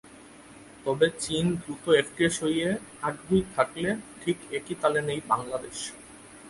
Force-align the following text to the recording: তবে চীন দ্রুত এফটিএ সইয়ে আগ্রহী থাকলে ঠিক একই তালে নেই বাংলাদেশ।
তবে 0.85 1.07
চীন 1.23 1.45
দ্রুত 1.61 1.83
এফটিএ 2.01 2.29
সইয়ে 2.37 2.69
আগ্রহী 3.03 3.41
থাকলে 3.55 3.89
ঠিক 4.21 4.37
একই 4.57 4.75
তালে 4.81 4.99
নেই 5.09 5.19
বাংলাদেশ। 5.31 5.77